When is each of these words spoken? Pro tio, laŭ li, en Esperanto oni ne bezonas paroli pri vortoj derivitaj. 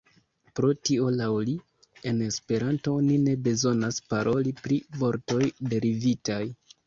Pro 0.59 0.69
tio, 0.87 1.09
laŭ 1.17 1.27
li, 1.49 1.53
en 2.11 2.23
Esperanto 2.29 2.95
oni 3.01 3.19
ne 3.27 3.35
bezonas 3.49 4.01
paroli 4.13 4.55
pri 4.65 4.81
vortoj 5.03 5.43
derivitaj. 5.75 6.43